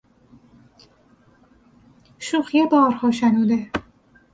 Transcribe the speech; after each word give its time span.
شوخی 2.19 2.65
بارها 2.65 3.11
شنوده 3.11 3.71